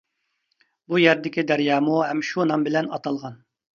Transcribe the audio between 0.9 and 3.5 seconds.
بۇ يەردىكى دەريامۇ ھەم شۇ نام بىلەن ئاتالغان.